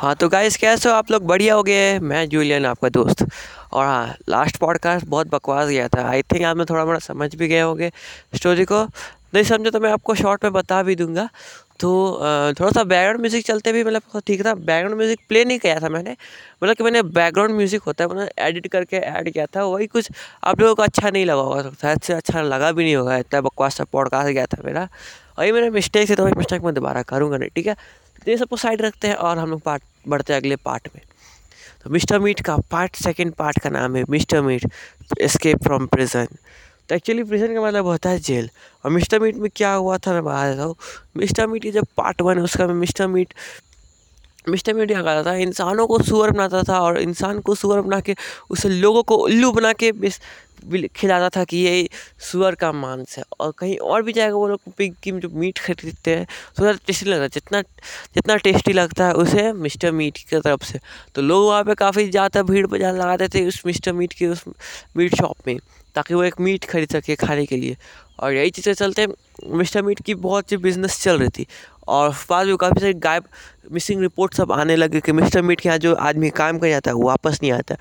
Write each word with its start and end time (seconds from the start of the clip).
हाँ 0.00 0.14
तो 0.16 0.28
गाइस 0.28 0.56
कैसे 0.56 0.88
हो? 0.88 0.94
आप 0.94 1.10
लोग 1.10 1.24
बढ़िया 1.26 1.54
हो 1.54 1.62
गए? 1.62 1.98
मैं 2.00 2.28
जूलियन 2.28 2.66
आपका 2.66 2.88
दोस्त। 2.88 3.24
और 3.72 3.86
हाँ 3.86 4.14
लास्ट 4.28 4.56
पॉडकास्ट 4.56 5.06
बहुत 5.06 5.30
बकवास 5.30 5.68
गया 5.68 5.88
था। 5.88 6.06
आई 6.10 6.22
थिंक 6.22 6.44
आप 6.44 6.56
में 6.56 6.64
थोड़ा 6.70 6.84
मोड़ा 6.84 6.98
समझ 6.98 7.34
भी 7.34 7.48
गए 7.48 7.60
होंगे 7.60 7.90
स्टोरी 8.34 8.64
को। 8.64 8.82
नहीं 9.34 9.42
समझो 9.44 9.70
तो 9.70 9.80
मैं 9.80 9.90
आपको 9.92 10.14
शॉर्ट 10.14 10.44
में 10.44 10.52
बता 10.52 10.82
भी 10.82 10.96
दूँगा। 10.96 11.28
तो 11.80 11.90
थोड़ा 12.60 12.70
सा 12.70 12.84
बैकग्राउंड 12.84 13.20
म्यूज़िक 13.20 13.46
चलते 13.46 13.72
भी 13.72 13.84
मतलब 13.84 14.20
ठीक 14.26 14.44
था। 14.46 14.54
बैकग्राउंड 14.54 14.96
म्यूज़िक 14.96 15.20
प्ले 15.28 15.44
नहीं 15.44 15.58
किया 15.58 15.78
था 15.80 15.88
मैंने। 15.88 16.16
मतलब 16.62 16.76
कि 16.76 16.84
मैंने 16.84 17.02
बैकग्राउंड 17.02 17.54
म्यूज़िक 17.56 17.82
होता 17.82 18.04
है, 18.04 18.14
मैंने 18.14 18.30
एडिट 18.48 18.66
करके 18.72 18.96
ऐड 18.96 19.32
किया 19.32 19.46
था। 19.46 19.64
वही 19.64 19.86
कुछ 19.86 20.10
आप 20.44 20.60
लोगों 20.60 20.74
को 20.74 20.82
अच्छा 20.82 21.10
नहीं 21.10 21.26
लगा 21.26 21.40
होगा। 21.42 21.70
शायद 21.82 22.00
से 22.00 22.12
अच्छा 22.12 22.42
लगा 22.42 22.72
भी 22.72 22.84
नहीं 22.84 22.96
होगा। 22.96 23.16
इतना 23.16 23.40
बकवास 23.40 23.76
सा 23.76 23.84
पॉडकास्ट 23.92 24.32
गया 24.32 24.46
था 24.46 24.62
मेरा। 24.64 24.88
वही 25.38 25.52
मेरे 25.52 25.70
मिस्टेक 25.70 26.08
से 26.08 26.16
तो 26.16 26.24
वही 26.24 26.32
मिस्टेक 26.36 26.62
मैं 26.62 26.74
दोबारा 26.74 27.02
करूँगा 27.02 27.36
नहीं, 27.36 27.50
ठीक 27.54 27.66
है? 27.66 27.76
तो 28.24 28.30
ये 28.30 28.36
सबको 28.36 28.56
साइड 28.56 28.82
रखते 28.82 29.08
हैं 29.08 29.14
और 29.16 29.38
हम 29.38 29.50
लोग 29.50 29.60
पार्ट 29.62 29.82
बढ़ते 30.04 30.32
अगले 30.32 30.56
पार्ट 30.56 30.88
में। 30.94 31.02
तो 31.84 31.90
मिस्टर 31.90 32.18
मीट 32.18 32.40
का 32.40 32.56
पार्ट 32.70 32.96
सेकंड 32.96 33.32
पार्ट 33.34 33.58
का 33.58 33.70
नाम 33.70 33.96
है 33.96 34.04
mister 34.10 34.42
Meat 34.42 34.66
escape 35.20 35.62
from 35.64 35.86
prison 35.86 36.26
तो 36.88 36.94
एक्चुअली 36.94 37.22
प्रिजन 37.22 37.54
का 37.54 37.60
मतलब 37.62 37.86
होता 37.86 38.10
है 38.10 38.18
जेल। 38.20 38.48
और 38.84 38.90
मिस्टर 38.90 39.20
मीट 39.20 39.36
में 39.36 39.50
क्या 39.56 39.72
हुआ 39.72 39.98
था 39.98 40.12
मैं 40.12 40.24
बता 40.24 40.50
देता 40.50 40.62
हूँ। 40.62 40.76
मिस्टर 41.16 41.46
मीट 41.46 41.62
की 41.62 41.70
जब 41.70 41.86
पार्ट 41.96 42.22
वन 42.22 42.38
है, 42.38 42.44
उसका 42.44 42.66
मिस्टर 42.66 43.06
मीट 43.06 43.34
मिस्टर 44.44 44.74
मीट 44.74 44.88
क्या 44.88 45.02
करता 45.02 45.30
था, 45.30 45.34
इंसानों 45.36 45.86
को 45.86 45.98
सुअर 46.02 46.30
बनाता 46.30 46.62
था 46.62 46.80
और 46.80 46.98
इंसान 47.00 47.40
को 47.40 47.54
सुअर 47.54 47.80
बना 47.80 48.00
के 48.00 48.14
उसे 48.50 48.68
लोगों 48.68 49.02
को 49.02 49.16
उल्लू 49.18 49.52
बना 49.52 49.72
के 49.74 49.92
खिलाता 50.94 51.28
था 51.36 51.42
कि 51.44 51.56
ये 51.56 51.88
सुअर 52.22 52.54
का 52.54 52.70
मांस 52.72 53.16
है। 53.18 53.22
और 53.40 53.52
कहीं 53.58 53.76
और 53.78 54.02
भी 54.02 54.12
जाएगा 54.12 54.36
वो 54.36 54.48
लोग 54.48 54.72
पिग 54.78 54.94
की 55.02 55.12
जो 55.12 55.28
मीट 55.30 55.58
खरीदते 55.58 56.14
हैं 56.16 56.24
तो 56.56 56.62
ज़्यादा 56.62 56.78
टेस्टी 56.86 57.06
लगता 57.06 57.22
है, 57.22 57.28
जितना 57.28 57.60
जितना 58.14 58.36
टेस्टी 58.38 58.72
लगता 58.72 59.06
है 59.06 59.12
उसे 59.14 59.52
मिस्टर 59.54 59.92
मीट 59.92 60.18
की 60.18 60.36
तरफ़ 60.38 60.64
से। 60.64 60.78
तो 61.14 61.22
लोग 61.22 61.46
वहाँ 61.46 61.62
पे 61.64 61.74
काफ़ी 61.76 62.08
ज़्यादा 62.10 62.42
भीड़ 62.42 62.66
बाज़ार 62.66 62.94
लगाते 62.94 63.28
थे 63.28 63.46
उस 63.48 63.62
मिस्टर 63.66 63.92
मीट 63.92 64.12
की 64.12 64.26
उस 64.26 64.44
मीट 64.96 65.14
शॉप 65.14 65.46
में, 65.46 65.58
ताकि 65.94 66.14
वो 66.14 66.22
एक 66.24 66.40
मीट 66.40 66.64
खरीद 66.64 66.88
सके 66.92 67.16
खाने 67.16 67.46
के 67.46 67.56
लिए। 67.56 67.76
और 68.18 68.32
यही 68.32 68.50
चीज़ें 68.50 68.72
चलते 68.74 69.06
मिस्टर 69.48 69.82
मीट 69.82 70.00
की 70.06 70.14
बहुत 70.16 70.50
सी 70.50 70.56
बिज़नेस 70.58 71.02
चल 71.02 71.18
रही 71.18 71.28
थी। 71.30 71.46
और 71.90 72.10
बाद 72.30 72.46
में 72.46 72.56
काफ़ी 72.56 72.80
सारी 72.80 72.94
गायब 72.94 73.24
मिसिंग 73.72 74.00
रिपोर्ट 74.00 74.34
सब 74.34 74.52
आने 74.52 74.76
लगे 74.76 75.00
कि 75.00 75.12
मिस्टर 75.12 75.42
मीट 75.42 75.60
के 75.60 75.68
यहाँ 75.68 75.78
जो 75.78 75.94
आदमी 75.94 76.30
काम 76.32 76.58
कर 76.58 76.68
जाता 76.68 76.90
है, 76.90 76.94
वो 76.94 77.08
वापस 77.08 77.38
नहीं 77.42 77.52
आता। 77.52 77.76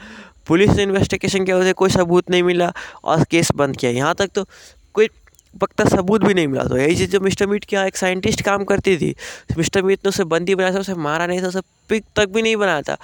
पुलिस 0.48 0.70
ने 0.70 0.84
इन्वेस्टिगेशन 0.84 1.46
किया, 1.46 1.58
उसे 1.58 1.74
कोई 1.74 1.90
सबूत 1.90 2.30
नहीं 2.30 2.44
मिला 2.44 2.72
और 3.04 3.24
केस 3.24 3.52
बंद 3.56 3.78
किया। 3.78 3.92
यहाँ 3.92 4.14
तक 4.16 4.30
तो 4.36 4.46
कोई 4.94 5.10
पक्का 5.54 5.86
सबूत 5.86 6.24
भी 6.24 6.34
नहीं 6.34 6.48
मिला। 6.48 6.64
तो 6.64 6.78
यही 6.78 6.96
चीज़ 6.96 7.12
जो 7.12 7.20
मिस्टर 7.20 7.48
मीट 7.48 7.66
के 7.66 7.76
यहाँ 7.76 7.88
एक 7.88 7.98
साइंटिस्ट 7.98 8.42
काम 8.42 8.64
करती 8.64 8.98
थी, 8.98 9.14
मिस्टर 9.58 9.82
मीट 9.82 10.00
ने 10.06 10.10
उसे 10.10 10.24
बंदी 10.24 10.56
बनाया 10.56 10.74
था, 10.74 10.80
उसे 10.80 10.94
मारा 10.96 11.26
नहीं 11.28 11.42
था, 11.42 11.48
उसे 11.48 11.62
पिक 11.90 12.06
तक 12.16 12.30
भी 12.30 12.42
नहीं 12.42 12.56
बनाया 12.56 12.82
था। 12.82 12.98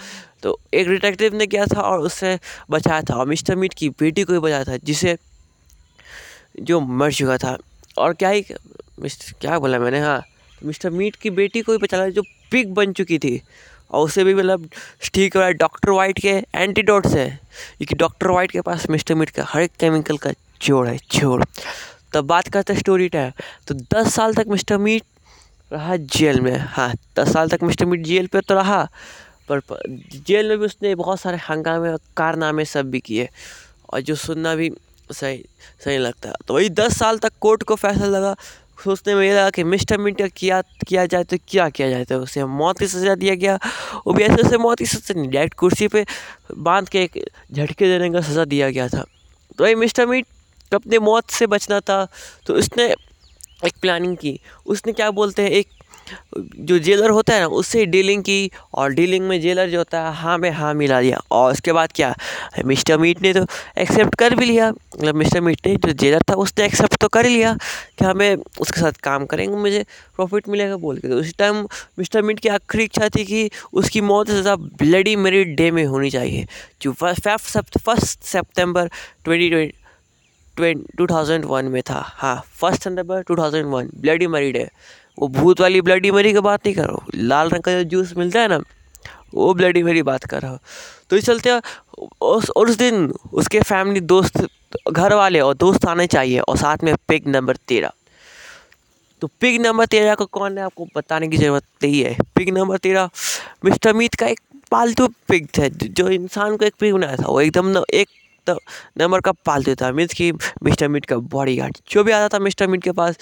तो 0.43 0.59
एक 0.73 0.89
डिटेक्टिव 0.89 1.35
ने 1.35 1.47
किया 1.47 1.65
था 1.65 1.81
और 1.81 1.99
उससे 1.99 2.37
बचाया 2.71 3.01
था 3.01 3.15
और 3.15 3.27
मिस्टर 3.27 3.55
मीट 3.55 3.73
की 3.73 3.89
बेटी 3.89 4.23
को 4.23 4.33
भी 4.33 4.39
बचाया 4.39 4.63
था, 4.63 4.77
जिसे 4.77 5.17
जो 6.59 6.79
मर 6.79 7.11
चुका 7.13 7.37
था। 7.37 7.57
और 7.97 8.13
क्या 8.13 8.29
ही 8.29 8.41
क्या 8.41 9.59
बोला 9.59 9.79
मैंने? 9.79 9.99
हाँ। 9.99 10.21
मिस्टर 10.65 10.89
मीट 10.89 11.15
की 11.15 11.29
बेटी 11.31 11.61
को 11.61 11.71
भी 11.71 11.77
बचाया 11.77 12.09
जो 12.09 12.21
पिक 12.51 12.73
बन 12.73 12.93
चुकी 12.93 13.17
थी। 13.19 13.41
और 13.91 14.05
उसे 14.05 14.23
भी 14.23 14.33
मतलब 14.33 14.69
ठीक 15.13 15.33
हो 15.35 15.39
रहा 15.39 15.47
है 15.47 15.53
डॉक्टर 15.53 15.89
वाइट 15.89 16.19
के 16.19 16.29
एंटीडोट्स 16.55 17.13
है। 17.13 17.29
क्योंकि 17.77 17.95
डॉक्टर 17.95 18.27
वाइट 18.27 18.51
के 18.51 18.61
पास 18.61 18.89
मिस्टर 18.89 19.15
मीट 19.15 19.29
का 19.29 19.43
हर 19.47 19.61
एक 19.61 19.71
केमिकल 19.79 20.17
का 20.17 20.31
जोड़ 20.61 20.87
है 20.87 20.97
जोड़ 21.11 21.43
तो 22.13 22.21
बात 22.23 22.47
करते 22.47 22.73
हैं 22.73 22.79
स्टोरी 22.79 23.07
टाइम। 23.09 23.31
तो 23.67 23.75
दस 23.93 24.13
साल 24.13 24.33
तक 24.33 24.45
मिस्टर 24.47 24.77
मीट 24.77 25.03
रहा 25.71 25.95
जेल 25.97 26.39
में। 26.41 26.57
हाँ 26.57 26.93
दस 27.19 27.33
साल 27.33 27.49
तक 27.49 27.63
मिस्टर 27.63 27.85
मीट 27.85 28.01
जेल 28.03 28.27
पे 28.27 28.41
तो 28.41 28.55
रहा, 28.55 28.83
पर 29.49 29.61
जेल 30.27 30.49
में 30.49 30.57
भी 30.59 30.65
उसने 30.65 30.93
बहुत 30.95 31.19
सारे 31.19 31.37
हंगामे 31.49 31.89
और 31.89 31.99
कारनामे 32.17 32.65
सब 32.65 32.89
भी 32.91 32.99
किए। 32.99 33.29
और 33.93 34.01
जो 34.01 34.15
सुनना 34.15 34.55
भी 34.55 34.71
सही 35.11 35.43
सही 35.85 35.97
लगता। 35.97 36.33
तो 36.47 36.53
वही 36.53 36.69
दस 36.71 36.97
साल 36.97 37.17
तक 37.17 37.33
कोर्ट 37.41 37.63
को 37.63 37.75
फैसला 37.75 38.07
लगा 38.07 38.35
सोचने 38.83 39.15
में 39.15 39.23
ये 39.27 39.31
लगा 39.33 39.49
कि 39.49 39.63
मिस्टर 39.63 39.97
मिंटर 39.97 40.27
किया 40.27 40.61
किया 40.87 41.05
जाए 41.05 41.23
तो 41.23 41.37
क्या 41.47 41.69
किया 41.69 41.89
जाए? 41.89 42.05
तो 42.05 42.19
उसे 42.19 42.45
मौत 42.45 42.79
की 42.79 42.87
सज़ा 42.87 43.15
दिया 43.15 43.35
गया। 43.35 43.59
वो 44.07 44.13
भी 44.13 44.23
ऐसे 44.23 44.41
उसे 44.41 44.57
मौत 44.57 44.77
की 44.77 44.85
सज़ा 44.85 45.19
नहीं, 45.19 45.29
डायरेक्ट 45.31 45.53
कुर्सी 45.53 45.87
पे 45.87 46.05
बाँध 46.57 46.89
के 46.89 47.03
एक 47.03 47.19
झटके 47.53 47.85
देने 47.85 48.11
का 48.13 48.21
सज़ा 48.21 48.45
दिया 48.45 48.69
गया 48.69 48.87
था। 48.87 49.05
तो 49.57 49.63
वही 49.63 49.75
मिस्टर 49.75 50.05
मीट 50.05 50.25
अपने 50.73 50.99
मौत 50.99 51.29
से 51.29 51.47
बचना 51.47 51.79
था। 51.79 52.07
तो 52.47 52.53
उसने 52.53 52.85
एक 53.65 53.73
प्लानिंग 53.81 54.17
की। 54.17 54.39
उसने 54.65 54.93
क्या 54.93 55.11
बोलते 55.11 55.43
हैं? 55.43 55.49
एक 55.49 55.67
जो 56.37 56.77
जेलर 56.79 57.09
होता 57.09 57.33
है 57.33 57.39
ना, 57.39 57.47
उससे 57.47 57.85
डीलिंग 57.87 58.23
की 58.23 58.51
और 58.73 58.93
डीलिंग 58.93 59.27
में 59.27 59.39
जेलर 59.41 59.69
जो 59.69 59.77
होता 59.77 60.01
है 60.01 60.13
हाँ 60.15 60.37
में 60.37 60.49
हाँ 60.51 60.73
मिला 60.73 61.01
दिया। 61.01 61.19
और 61.31 61.51
उसके 61.51 61.73
बाद 61.73 61.91
क्या, 61.95 62.13
मिस्टर 62.65 62.97
मीट 62.97 63.21
ने 63.21 63.33
तो 63.33 63.45
एक्सेप्ट 63.77 64.15
कर 64.15 64.35
भी 64.35 64.45
लिया। 64.45 64.69
मतलब 64.69 65.15
मिस्टर 65.15 65.41
मीट 65.41 65.67
ने 65.67 65.75
जो 65.77 65.93
जेलर 65.93 66.21
था, 66.29 66.33
उसने 66.35 66.65
एक्सेप्ट 66.65 66.95
तो 67.01 67.07
कर 67.09 67.25
लिया 67.25 67.53
कि 67.99 68.05
हमें 68.05 68.35
उसके 68.35 68.81
साथ 68.81 68.99
काम 69.03 69.25
करेंगे, 69.25 69.55
मुझे 69.55 69.83
प्रॉफिट 70.15 70.49
मिलेगा 70.49 70.75
बोल 70.77 70.97
के। 70.97 71.07
तो 71.07 71.15
उस 71.15 71.33
टाइम 71.37 71.61
मिस्टर 71.99 72.21
मीट 72.21 72.39
की 72.39 72.49
आखिरी 72.49 72.83
इच्छा 72.83 73.09
थी 73.09 73.25
कि 73.25 73.49
उसकी 73.73 74.01
मौत 74.03 74.29
ज़्यादा 74.29 74.55
ब्लडी 74.55 75.15
मेरिट 75.17 75.55
डे 75.57 75.71
में 75.71 75.85
होनी 75.85 76.09
चाहिए। 76.09 76.45
जो 76.81 76.91
first 76.93 77.27
first 77.79 78.23
September 78.23 78.87
twenty 79.23 79.49
twenty 79.49 79.73
two 80.57 81.07
thousand 81.07 81.45
one 81.45 81.65
में 81.65 81.81
था। 81.81 81.99
हाँ 82.07 82.35
फ़र्स्ट 82.53 82.83
सितंबर 82.83 83.21
two 83.23 83.35
thousand 83.35 83.65
one 83.65 83.89
bloody 83.97 84.27
Mary 84.27 84.51
day 84.51 84.67
वो 85.17 85.27
भूत 85.29 85.61
वाली 85.61 85.81
ब्लडी 85.81 86.11
मरी 86.11 86.33
की 86.33 86.39
बात 86.41 86.65
नहीं 86.65 86.75
कर 86.75 86.95
लाल 87.15 87.49
रंग 87.49 87.63
का 87.63 87.71
जो 87.73 87.83
जूस 87.89 88.13
मिलता 88.17 88.41
है 88.41 88.47
ना, 88.47 88.59
वो 89.33 89.53
ब्लडी 89.53 89.83
मरी 89.83 90.01
बात 90.03 90.25
कर 90.25 90.41
रहा 90.41 90.51
हूँ। 90.51 90.59
तो 91.09 91.17
इस 91.17 91.25
चलते 91.25 91.51
उस, 91.51 92.49
और 92.49 92.69
उस 92.69 92.77
दिन 92.77 93.11
उसके 93.33 93.59
फैमिली 93.61 93.99
दोस्त, 94.01 94.45
घर 94.91 95.13
वाले 95.13 95.39
और 95.39 95.53
दोस्त 95.55 95.85
आने 95.85 96.07
चाहिए 96.07 96.39
और 96.39 96.57
साथ 96.57 96.83
में 96.83 96.93
पिग 97.07 97.27
नंबर 97.27 97.55
तेरह। 97.67 97.91
तो 99.21 99.27
पिग 99.41 99.61
नंबर 99.61 99.85
तेरह 99.85 100.15
को 100.15 100.25
कौन 100.27 100.57
है? 100.57 100.63
आपको 100.63 100.87
बताने 100.95 101.27
की 101.27 101.37
ज़रूरत 101.37 101.63
नहीं 101.83 102.03
है। 102.03 102.17
पिग 102.35 102.49
नंबर 102.57 102.77
तेरह 102.77 103.09
मिस्टर 103.65 103.93
मीत 103.93 104.15
का 104.15 104.27
एक 104.27 104.39
पालतू 104.71 105.07
पिग 105.29 105.47
था, 105.57 105.67
जो 105.67 106.09
इंसान 106.09 106.57
को 106.57 106.65
एक 106.65 106.73
पिग 106.79 106.93
बनाया 106.93 107.15
था। 107.15 107.27
वो 107.27 107.41
एकदम 107.41 107.83
एक 107.93 108.07
तो 108.47 108.59
नंबर 108.97 109.21
का 109.21 109.31
पालतू 109.45 109.75
था? 109.75 109.91
मीन्स 109.91 110.13
कि 110.13 110.31
मिस्टर 110.63 110.87
मीट 110.87 111.05
का 111.05 111.17
बॉडी 111.33 111.55
गार्ड 111.57 111.77
जो 111.89 112.03
भी 112.03 112.11
आता 112.11 112.27
था 112.29 112.39
मिस्टर 112.41 112.67
मीट 112.67 112.83
के 112.83 112.91
पास, 112.93 113.17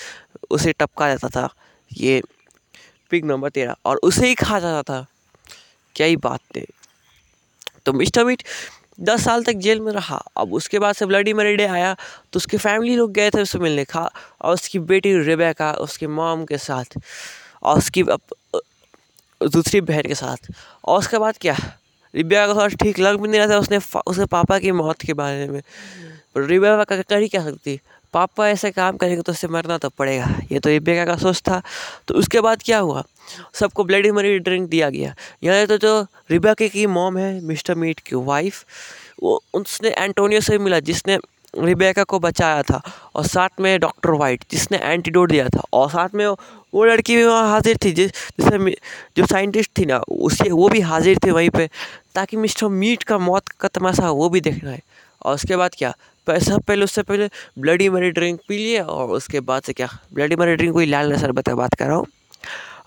उसे 0.52 0.72
टपका 0.74 1.10
जाता 1.10 1.30
था, 1.30 1.50
ये 1.92 2.22
पिक 3.12 3.26
नंबर 3.26 3.50
तेरह 3.50 3.76
और 3.86 4.00
उसे 4.04 4.28
ही 4.28 4.36
खा 4.36 4.60
जाता 4.60 4.82
था। 4.84 5.06
क्या 5.96 6.08
ही 6.08 6.16
बात 6.20 6.40
थे 6.56 6.66
तो 7.86 7.94
मिस्टर 7.94 8.24
मीट 8.26 8.44
दस 9.00 9.24
साल 9.24 9.44
तक 9.44 9.54
जेल 9.58 9.80
में 9.82 9.92
रहा। 9.94 10.18
अब 10.38 10.54
उसके 10.54 10.80
बाद 10.80 10.96
से 10.96 11.06
ब्लडी 11.06 11.34
मेरी 11.34 11.56
डे 11.56 11.66
आया 11.68 11.94
तो 12.34 12.38
उसके 12.38 12.58
फैमिली 12.58 12.96
लोग 12.96 13.12
गए 13.14 13.30
थे 13.30 13.42
उससे 13.42 13.60
मिलने 13.60 13.86
खा, 13.86 14.10
और 14.42 14.54
उसकी 14.54 14.80
बेटी 14.82 15.14
रेबेका, 15.20 15.72
उसके 15.74 16.08
मॉम 16.10 16.46
के 16.46 16.58
साथ, 16.60 16.98
और 17.64 17.78
उसकी 17.78 18.04
दूसरी 19.42 19.82
बहन 19.82 20.02
के 20.02 20.16
साथ। 20.16 20.52
और 20.86 21.00
उसके 21.00 21.18
बाद 21.18 21.38
क्या? 21.42 21.58
रिबिया 22.16 22.48
का 22.48 22.54
थोड़ा 22.54 22.68
ठीक 22.68 23.00
लग 23.00 23.20
भी 23.20 23.28
नहीं 23.28 23.42
रहा 23.42 23.50
था, 23.50 23.60
उसने 23.60 23.80
उसके 24.08 24.26
पापा 24.26 24.60
की 24.60 24.72
मौत 24.72 25.02
के 25.02 25.14
बारे 25.14 25.48
में। 25.48 25.62
पर 26.36 26.44
रिबिया 26.44 26.84
का, 26.84 27.02
कर 27.02 27.20
ही 27.20 27.28
क्या 27.28 27.44
सकती? 27.44 27.80
पापा 28.14 28.50
ऐसे 28.50 28.72
काम 28.72 28.98
करेंगे 28.98 29.22
तो 29.22 29.32
उससे 29.32 29.48
मरना 29.48 29.78
तो 29.78 29.90
पड़ेगा। 29.90 30.36
ये 30.52 30.60
तो 30.60 30.70
रिबिया 30.70 31.06
का 31.06 31.18
सोच 31.18 31.40
था। 31.40 31.62
तो 32.08 32.14
उसके 32.14 32.42
बाद 32.42 32.62
क्या 32.66 32.80
हुआ? 32.80 33.04
सबको 33.54 33.84
ब्लडी 33.84 34.12
मरी 34.12 34.40
ड्रिंक 34.40 34.70
दिया 34.70 34.90
गया। 34.90 35.16
यहाँ 35.44 35.66
तो 35.66 35.78
जो 35.78 36.06
रिबिया 36.32 36.54
की 36.54 36.86
मॉम 36.86 37.18
है, 37.18 37.42
मिस्टर 37.42 37.76
मीट 37.76 38.00
की 38.00 38.16
वाइफ, 38.16 38.66
वो 39.24 39.44
उसने 39.54 39.90
एंटोनियो 39.90 40.42
से 40.42 40.58
मिला, 40.58 40.80
जिसने 40.80 41.20
रिबेका 41.60 42.04
को 42.04 42.20
बचाया 42.20 42.62
था। 42.62 42.82
और 43.16 43.26
साथ 43.26 43.50
में 43.60 43.80
डॉक्टर 43.80 44.10
वाइट, 44.10 44.44
जिसने 44.52 44.78
एंटीडोट 44.78 45.32
दिया 45.32 45.50
था। 45.50 45.62
और 45.74 45.90
साथ 45.90 46.10
में 46.16 46.28
वो 46.74 46.86
लड़की 46.86 47.16
भी 47.16 47.24
वहाँ 47.24 47.50
हाजिर 47.50 47.78
थी, 47.84 47.92
जिस, 47.92 48.12
जिसमें, 48.12 48.76
जो 49.18 49.26
साइंटिस्ट 49.26 49.72
थी 49.78 49.86
ना, 49.86 49.98
उसे, 49.98 50.52
वो 50.52 50.70
भी 50.70 50.80
हाजिर 50.80 51.18
थे 51.18 51.32
वहीं 51.32 51.50
पे। 51.50 51.70
ताकि 52.16 52.38
मिस्टर 52.38 52.68
मीट 52.70 53.04
का 53.04 53.18
मौत 53.20 53.48
का 53.60 53.68
तमाशा 53.70 54.10
वो 54.12 54.30
भी 54.30 54.42
देखना 54.42 54.72
है। 54.72 54.82
और 55.22 55.36
उसके 55.36 55.56
बाद 55.56 55.76
क्या? 55.78 55.94
पैसा 56.28 56.58
पहले 56.58 56.84
उससे 56.84 57.02
पहले 57.04 57.30
ब्लडी 57.60 57.88
मरी 57.90 58.10
ड्रिंक 58.12 58.40
पी 58.48 58.58
लिए 58.58 58.80
और 58.80 59.10
उसके 59.12 59.40
बाद 59.42 59.64
से 59.64 59.74
क्या? 59.74 59.88
ब्लडी 60.14 60.36
मरी 60.36 60.56
ड्रिंक 60.56 60.74
कोई 60.74 60.86
लाल 60.86 61.14
नसर 61.14 61.32
बता 61.32 61.56
बात 61.56 61.74
कर 61.76 61.88
रहा 61.88 61.96
हूँ। 61.96 62.08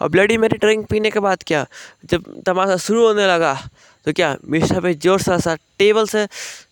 और 0.01 0.09
ब्लडी 0.09 0.37
मरी 0.39 0.57
ड्रिंक 0.59 0.87
पीने 0.89 1.11
के 1.11 1.21
बाद 1.21 1.43
क्या? 1.47 1.67
जब 2.05 2.25
तमाशा 2.47 2.77
शुरू 2.77 3.07
होने 3.07 3.27
लगा 3.27 3.55
तो 4.07 4.13
क्या 4.13 4.37
मिस्टर 4.45 4.81
पे 4.81 4.93
ज़ोर 4.95 5.21
सा 5.21 5.39
सा 5.39 5.55
टेबल 5.79 6.07
से 6.07 6.27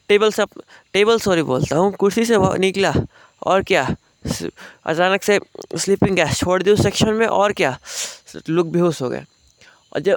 टेबल 0.09 0.31
से 0.31 0.45
टेबल 0.95 1.19
सॉरी 1.19 1.43
बोलता 1.43 1.77
हूँ, 1.77 1.93
कुर्सी 1.93 2.25
से 2.25 2.37
निकला। 2.59 2.93
और 3.43 3.63
क्या? 3.63 3.85
अचानक 4.87 5.23
से 5.23 5.39
स्लीपिंग 5.77 6.17
गैस 6.17 6.39
छोड़ 6.39 6.63
दी 6.63 6.71
उस 6.71 6.83
सेक्शन 6.83 7.13
में 7.15 7.27
और 7.27 7.53
क्या? 7.53 7.77
लुक 8.49 8.67
बेहोश 8.67 9.01
हो 9.03 9.09
गए। 9.09 9.25
और 9.93 10.01
जब 10.01 10.17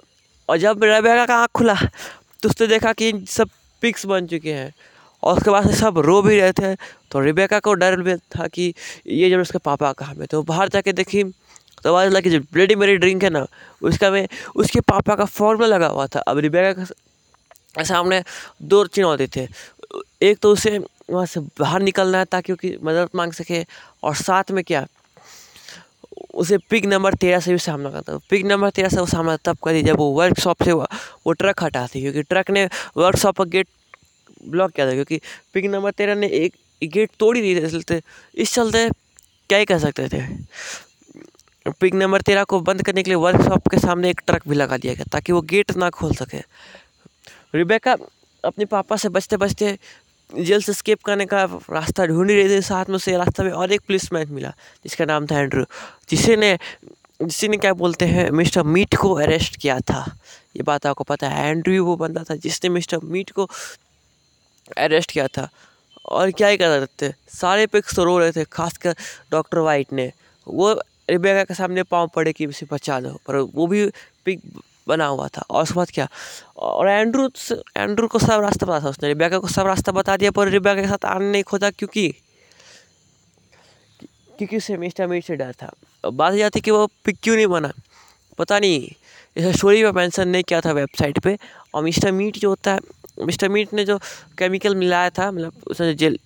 और 0.49 0.57
जब 0.57 0.83
रबेका 0.83 1.25
का 1.25 1.35
आँख 1.35 1.49
खुला 1.55 1.75
तो 2.43 2.49
उसने 2.49 2.67
देखा 2.67 2.93
कि 2.93 3.11
सब 3.29 3.49
पिक्स 3.81 4.05
बन 4.05 4.27
चुके 4.27 4.53
हैं। 4.53 4.73
और 5.23 5.37
उसके 5.37 5.51
बाद 5.51 5.71
सब 5.75 5.97
रो 5.99 6.21
भी 6.21 6.39
रहे 6.39 6.51
थे। 6.53 6.75
तो 7.11 7.19
रिबेका 7.19 7.59
को 7.59 7.73
डर 7.73 8.01
भी 8.01 8.15
था 8.15 8.47
कि 8.47 8.73
ये 9.07 9.29
जब 9.29 9.39
उसके 9.39 9.57
पापा 9.57 9.91
का 9.93 10.05
हमें 10.05 10.27
तो 10.27 10.41
बाहर 10.43 10.69
जाके 10.69 10.93
देखी 10.93 11.23
तो 11.83 11.89
आवाज़ 11.89 12.09
चला 12.09 12.19
कि 12.19 12.29
जो 12.29 12.39
ब्लडी 12.53 12.75
मेरी 12.75 12.97
ड्रिंक 12.97 13.23
है 13.23 13.29
ना, 13.29 13.45
उसका 13.81 14.09
में, 14.11 14.27
उसके 14.55 14.79
पापा 14.81 15.15
का 15.15 15.25
फॉर्मूला 15.25 15.67
लगा 15.67 15.87
हुआ 15.87 16.05
था। 16.07 16.19
अब 16.19 16.37
रिबेका 16.37 16.73
का 16.73 17.83
सामने 17.83 18.23
दो 18.61 18.85
चुनौती 18.87 19.27
थे। 19.27 19.47
एक 20.21 20.37
तो 20.41 20.51
उसे 20.53 20.77
वहाँ 21.09 21.25
से 21.25 21.39
बाहर 21.59 21.81
निकलना 21.81 22.17
है 22.17 22.25
ताकि 22.25 22.53
उसकी 22.53 22.75
मदद 22.83 23.09
मांग 23.15 23.33
सके, 23.33 23.63
और 24.03 24.15
साथ 24.15 24.51
में 24.51 24.63
क्या, 24.63 24.85
उसे 26.33 26.57
पिक 26.69 26.85
नंबर 26.85 27.13
तेरह 27.13 27.39
से 27.39 27.51
भी 27.51 27.57
सामना 27.57 27.89
करता 27.89 28.17
पिक 28.29 28.45
नंबर 28.45 28.69
तेरह 28.69 28.89
से 28.89 28.99
वो 28.99 29.05
सामना 29.05 29.35
तब 29.37 29.57
करी 29.63 29.81
जब 29.83 29.97
वो 29.97 30.11
वर्कशॉप 30.11 30.63
से 30.63 30.71
वो 31.27 31.33
ट्रक 31.33 31.63
हटा 31.63 31.79
हटाती 31.79 32.01
क्योंकि 32.01 32.21
ट्रक 32.23 32.49
ने 32.51 32.65
वर्कशॉप 32.97 33.37
का 33.37 33.43
गेट 33.45 33.67
ब्लॉक 34.45 34.71
किया 34.71 34.87
था, 34.87 34.91
क्योंकि 34.91 35.19
पिक 35.53 35.65
नंबर 35.65 35.91
तेरह 35.91 36.15
ने 36.15 36.27
एक 36.27 36.53
गेट 36.83 37.11
तोड़ 37.19 37.35
ही 37.37 37.41
दी 37.43 37.69
चलते 37.69 38.01
इस 38.35 38.53
चलते 38.53 38.89
क्या 39.49 39.57
ही 39.59 39.65
कर 39.65 39.79
सकते 39.79 40.07
थे। 40.09 40.21
पिक 41.79 41.93
नंबर 41.95 42.21
तेरह 42.21 42.43
को 42.43 42.59
बंद 42.61 42.81
करने 42.85 43.03
के 43.03 43.09
लिए 43.11 43.15
वर्कशॉप 43.17 43.67
के 43.67 43.77
सामने 43.77 44.09
एक 44.09 44.21
ट्रक 44.27 44.47
भी 44.47 44.55
लगा 44.55 44.77
दिया 44.77 44.93
गया, 44.93 45.05
ताकि 45.11 45.31
वो 45.33 45.41
गेट 45.43 45.75
ना 45.77 45.89
खोल 45.89 46.13
सके। 46.15 46.39
रिबेका 47.55 47.95
अपने 48.43 48.65
पापा 48.67 48.95
से 48.95 49.09
बचते 49.09 49.37
बचते 49.37 49.77
जेल 50.29 50.61
से 50.61 50.73
स्केप 50.73 51.03
करने 51.03 51.25
का 51.25 51.43
रास्ता 51.71 52.05
ढूंढ 52.05 52.31
रही 52.31 52.49
थी, 52.49 52.61
साथ 52.61 52.85
में 52.89 52.95
उसे 52.95 53.17
रास्ता 53.17 53.43
में 53.43 53.51
और 53.51 53.71
एक 53.71 53.81
पुलिसमैन 53.81 54.31
मिला, 54.31 54.49
जिसका 54.83 55.05
नाम 55.05 55.25
था 55.27 55.39
एंड्रू, 55.39 55.65
जिसे 56.09 56.35
ने 56.35 56.57
जिसे 57.19 57.47
ने 57.47 57.57
क्या 57.57 57.73
बोलते 57.73 58.05
हैं, 58.05 58.29
मिस्टर 58.31 58.63
मीट 58.63 58.95
को 58.95 59.13
अरेस्ट 59.15 59.55
किया 59.55 59.79
था। 59.81 60.03
ये 60.57 60.63
बात 60.63 60.85
आपको 60.85 61.03
पता 61.03 61.29
है 61.29 61.47
एंड्रू 61.47 61.83
वो 61.85 61.95
बंदा 61.97 62.23
था 62.23 62.35
जिसने 62.35 62.69
मिस्टर 62.69 62.99
मीट 63.03 63.31
को 63.31 63.47
अरेस्ट 64.77 65.11
किया 65.11 65.27
था। 65.27 65.47
और 66.05 66.31
क्या 66.31 66.47
ही 66.47 66.57
कर 66.57 66.69
रहे 66.69 66.85
थे 67.01 67.13
सारे 67.29 67.65
पिक्स 67.67 67.95
तो 67.95 68.03
रो 68.03 68.17
रहे 68.19 68.31
थे, 68.31 68.43
खासकर 68.43 68.95
डॉक्टर 69.31 69.57
वाइट 69.59 69.93
ने। 69.93 70.11
वो 70.47 70.73
रिबेका 71.09 71.43
के 71.43 71.53
सामने 71.53 71.83
पाँव 71.83 72.07
पड़े 72.15 72.33
कि 72.33 72.45
उसे 72.45 72.65
बचा 72.71 72.99
लो, 72.99 73.11
पर 73.27 73.35
वो 73.35 73.67
भी 73.67 73.85
पिक 74.25 74.41
बना 74.87 75.05
हुआ 75.05 75.27
था। 75.27 75.41
और 75.49 75.63
उसके 75.63 75.75
बाद 75.75 75.91
क्या? 75.93 76.07
और 76.57 76.89
एंड्रू 76.89 77.29
एंड्रू 77.77 78.07
को 78.07 78.19
सब 78.19 78.41
रास्ता 78.41 78.65
पता 78.65 78.79
था 78.79 78.89
उसने। 78.89 79.07
रिबेका 79.07 79.39
को 79.39 79.47
सब 79.47 79.67
रास्ता 79.67 79.91
बता 79.91 80.17
दिया, 80.17 80.31
पर 80.31 80.47
रिबेका 80.47 80.81
के 80.81 80.87
साथ 80.87 81.05
आने 81.05 81.31
नहीं 81.31 81.43
खोदा 81.43 81.69
क्योंकि? 81.71 82.09
क्योंकि 84.37 84.57
उसे 84.57 84.77
मिस्टर 84.77 85.07
मीट 85.07 85.25
से 85.25 85.35
डर 85.35 85.53
था। 85.53 85.71
बात 86.13 86.33
यह 86.33 86.49
थी 86.49 86.61
कि 86.61 86.71
वो 86.71 86.87
पिक 87.05 87.17
क्यों 87.23 87.35
नहीं 87.35 87.47
बना? 87.47 87.71
पता 88.37 88.59
नहीं, 88.59 88.87
इसे 89.35 89.53
स्टोरी 89.53 89.83
में 89.83 89.91
मेंशन 89.91 90.27
नहीं 90.27 90.43
किया 90.43 90.61
था 90.61 90.71
वेबसाइट 90.73 91.19
पे। 91.19 91.37
और 91.73 91.83
मिस्टर 91.83 92.11
मीट 92.11 92.37
जो 92.37 92.49
होता 92.49 92.73
है, 92.73 92.79
मिस्टर 93.25 93.49
मीट 93.49 93.73
ने 93.73 93.85
जो 93.85 93.97
केमिकल 94.37 94.75
मिलाया 94.75 95.09
था 95.09 95.31
मतलब 95.31 95.53
उसने 95.67 95.93
जेल, 95.93 96.17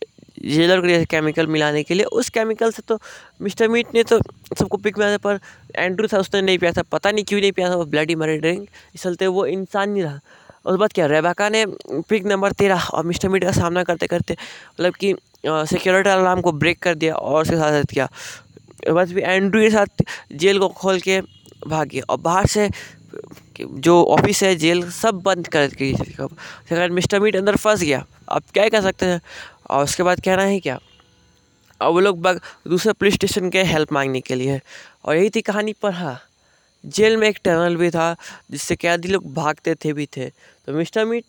जेलर 0.42 0.82
को 0.82 1.06
केमिकल 1.10 1.48
मिलाने 1.48 1.84
के 1.84 1.94
लिए, 1.94 2.06
उस 2.06 2.30
केमिकल 2.30 2.72
से 2.72 2.82
तो 2.88 3.00
मिस्टर 3.42 3.68
मीट 3.68 3.94
ने 3.96 4.04
तो 4.04 4.20
सबको 4.58 4.78
पिक 4.78 4.98
मिला 4.98 5.12
था, 5.12 5.18
पर 5.18 5.40
एंड्रू 5.76 6.08
था, 6.08 6.20
उसने 6.20 6.42
नहीं 6.42 6.58
पिया 6.58 6.72
था। 6.72 6.82
पता 6.92 7.12
नहीं 7.12 7.26
क्यों 7.26 7.40
नहीं 7.42 7.52
पिया 7.52 7.70
था, 7.70 7.76
वो 7.76 7.86
ब्लडी 7.86 8.16
मरी 8.16 8.38
ड्रिंक 8.38 8.68
इस 8.96 9.04
चलते 9.04 9.28
वो 9.28 9.46
इंसान 9.48 9.90
नहीं 9.90 10.04
रहा। 10.04 10.20
उस 10.66 10.78
बाद 10.80 10.94
क्या, 10.94 11.06
रेबाका 11.08 11.50
ने 11.50 11.66
पिक 11.90 12.26
नंबर 12.26 12.52
तेरह, 12.54 12.88
और 12.88 13.06
मिस्टर 13.06 13.30
मीट 13.30 13.44
का 13.44 13.52
सामना 13.52 13.84
करते 13.84 14.08
करते 14.08 14.34
मतलब 14.34 14.94
कि 14.96 15.14
सिक्योरिटी 15.46 16.10
अलार्म 16.10 16.42
को 16.42 16.52
ब्रेक 16.54 16.80
कर 16.80 16.96
दिया, 16.96 17.14
और 17.16 17.42
उसके 17.42 17.56
साथ 17.56 17.72
साथ 17.72 17.94
किया 17.94 18.08
बस 18.90 19.12
भी 19.12 19.22
एंड्रू 19.22 19.62
के 19.62 19.70
साथ 19.70 20.04
जेल 20.34 20.60
को 20.60 20.68
खोल 20.70 21.00
के 21.00 21.20
भाग। 21.68 22.00
और 22.10 22.18
बाहर 22.20 22.46
से, 22.48 22.70
जो 23.62 24.04
ऑफ़िस 24.06 24.44
है, 24.44 24.56
जेल, 24.56 24.90
सब 24.92 25.22
बंद 25.22 25.48
कर 25.48 25.68
दी 25.70 25.94
अगर 25.94 26.90
मिस्टर 26.92 27.20
मीट 27.20 27.36
अंदर 27.36 27.56
फंस 27.58 27.82
गया 27.82 28.06
अब 28.30 28.44
क्या 28.54 28.68
कर 28.70 28.82
सकते 28.82 29.06
हैं? 29.06 29.22
और 29.70 29.84
उसके 29.84 30.04
बाद 30.04 30.20
कहना 30.22 30.44
है 30.44 30.60
क्या? 30.60 30.80
और 31.82 31.92
वो 31.92 32.00
लोग 32.00 32.28
दूसरे 32.68 32.94
पुलिस 32.94 33.14
स्टेशन 33.14 33.50
के 33.50 33.64
हेल्प 33.66 33.92
मांगने 33.94 34.22
के 34.22 34.36
लिए। 34.36 34.60
और 35.06 35.16
यही 35.16 35.30
थी 35.30 35.42
कहानी 35.42 35.74
पर। 35.74 35.92
हाँ 35.94 36.20
जेल 36.84 37.18
में 37.18 37.28
एक 37.28 37.40
टनल 37.44 37.76
भी 37.76 37.90
था, 37.90 38.16
जिससे 38.52 38.76
कैदी 38.76 39.08
लोग 39.08 39.34
भागते 39.34 39.76
थे 39.76 39.94
भी 39.94 40.06
थे। 40.08 40.30
तो 40.30 40.74
मिस्टर 40.74 41.06
मीट 41.06 41.24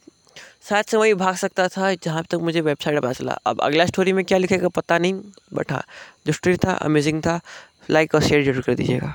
शायद 0.69 0.85
से 0.85 0.97
वही 0.97 1.15
भाग 1.15 1.37
सकता 1.37 1.67
था, 1.69 1.93
जहाँ 1.95 2.23
तक 2.31 2.39
मुझे 2.41 2.61
वेबसाइट 2.61 2.99
पता 2.99 3.13
चला। 3.13 3.33
अब 3.47 3.61
अगला 3.61 3.87
स्टोरी 3.87 4.13
में 4.13 4.25
क्या 4.25 4.39
लिखेगा 4.39 4.69
पता 4.71 4.99
नहीं 4.99 5.15
बट 5.55 5.73
हाँ 5.73 5.83
जो 6.27 6.33
स्टोरी 6.33 6.57
था 6.57 6.73
अमेजिंग 6.83 7.21
था। 7.23 7.41
लाइक 7.91 8.15
और 8.15 8.23
शेयर 8.23 8.45
ज़रूर 8.45 8.63
कर 8.63 8.75
दीजिएगा। 8.75 9.15